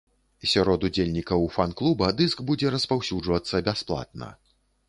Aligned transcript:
Сярод 0.53 0.85
удзельнікаў 0.89 1.45
фан-клуба 1.57 2.09
дыск 2.23 2.43
будзе 2.49 2.75
распаўсюджвацца 2.77 3.63
бясплатна. 3.69 4.33